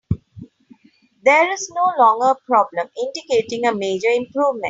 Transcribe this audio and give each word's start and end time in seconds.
That 1.25 1.51
is 1.51 1.69
no 1.71 1.83
longer 1.95 2.31
a 2.31 2.45
problem, 2.47 2.87
indicating 2.97 3.67
a 3.67 3.75
major 3.75 4.07
improvement. 4.09 4.59